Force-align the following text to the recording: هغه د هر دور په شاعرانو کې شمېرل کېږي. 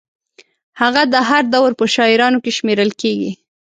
هغه 0.81 1.01
د 1.13 1.15
هر 1.29 1.43
دور 1.53 1.69
په 1.79 1.85
شاعرانو 1.95 2.37
کې 2.43 2.51
شمېرل 2.57 2.91
کېږي. 3.01 3.31